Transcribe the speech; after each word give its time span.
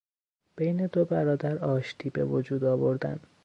بین 0.55 0.87
دو 0.93 1.05
برادر 1.05 1.57
آشتی 1.57 2.09
به 2.09 2.25
وجود 2.25 2.63
آوردن 2.63 3.19